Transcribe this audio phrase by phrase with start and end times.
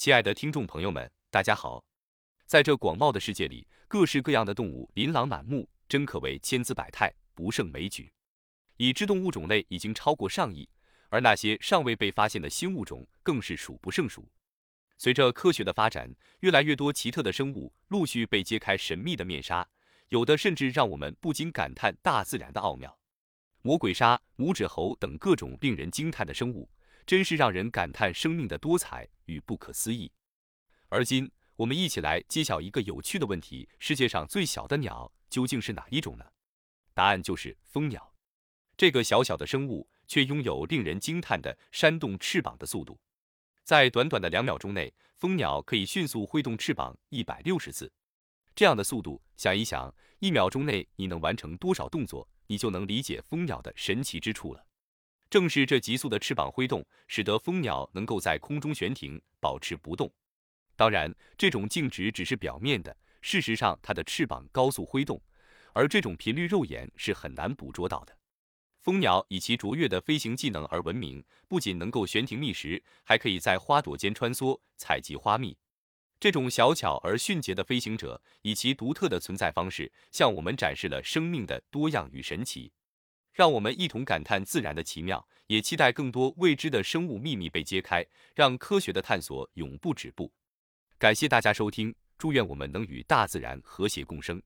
[0.00, 1.84] 亲爱的听众朋友们，大家好！
[2.46, 8.10] 在这广袤的世界里，各式各样的动物琳琅满目，真可谓千姿百态，不胜枚举。
[8.78, 10.66] 已知动物种类已经超过上亿，
[11.10, 14.26] 而那些尚未被发现的新物种更是数不胜数。
[14.96, 19.68] 随着科学的发展，越来越多奇特的生物陆续被揭开神秘的面纱，
[20.08, 22.98] 有的甚至让我们不禁感叹大自然的奥妙。
[23.60, 26.66] 魔鬼鲨、拇指猴等各种令人惊叹的生物。
[27.06, 30.10] 真是让人感叹生命的多彩与不可思议。
[30.88, 36.24] 而今，我们一起来揭晓一个有趣的问题：世界上最小的鸟究竟是哪一种呢？
[36.94, 38.14] 答案就是蜂鸟。
[38.76, 42.98] 这个小小的生物却拥有令人惊叹的扇动翅膀的速度，
[43.62, 47.92] 在短短的两秒钟内，蜂鸟可以迅速挥动翅膀一百六十次。
[48.54, 54.66] 这样的速度，想一想，一秒钟内你能完成多少动作，你就能理解蜂鸟的神奇之处了。
[55.30, 60.12] 正是这急速的翅膀挥动，使得蜂鸟能够在空中悬停，保持不动。
[60.74, 65.22] 当然，这种静止只是表面的，事实上它的翅膀高速挥动，
[65.72, 68.16] 而这种频率肉眼是很难捕捉到的。
[68.80, 75.56] 蜂鸟以其卓越的飞行技能而闻名，不仅能够悬停觅食，还可以在花朵间穿梭采集花蜜。
[76.18, 82.72] 这种小巧而迅捷的飞行者，以其独特的存在方式，向我们展示了生命的多样与神奇。
[83.40, 90.30] 让我们一同感叹自然的奇妙，也期待更多未知的生物秘密被揭开，让科学的探索永不止步。
[90.98, 94.42] 感谢大家收听，祝愿我们能与大自然和谐共生。